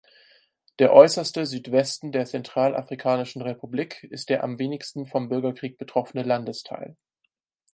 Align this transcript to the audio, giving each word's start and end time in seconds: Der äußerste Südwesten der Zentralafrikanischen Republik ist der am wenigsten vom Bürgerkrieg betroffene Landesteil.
Der 0.79 0.93
äußerste 0.93 1.45
Südwesten 1.45 2.11
der 2.11 2.25
Zentralafrikanischen 2.25 3.43
Republik 3.43 4.01
ist 4.05 4.29
der 4.29 4.43
am 4.43 4.57
wenigsten 4.57 5.05
vom 5.05 5.29
Bürgerkrieg 5.29 5.77
betroffene 5.77 6.23
Landesteil. 6.23 6.97